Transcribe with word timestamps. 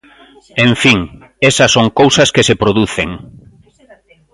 En 0.65 0.71
fin, 0.83 0.99
esas 1.49 1.71
son 1.75 1.87
cousas 1.99 2.29
que 2.35 2.45
se 2.47 2.59
producen. 2.61 3.09